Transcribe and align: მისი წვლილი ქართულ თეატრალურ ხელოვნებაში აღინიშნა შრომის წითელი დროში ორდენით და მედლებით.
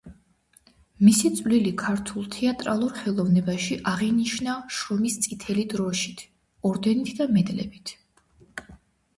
მისი 1.07 1.29
წვლილი 1.39 1.73
ქართულ 1.81 2.25
თეატრალურ 2.35 2.95
ხელოვნებაში 3.01 3.77
აღინიშნა 3.91 4.55
შრომის 4.79 5.19
წითელი 5.27 5.67
დროში 5.75 6.15
ორდენით 6.71 7.13
და 7.21 7.29
მედლებით. 7.37 7.95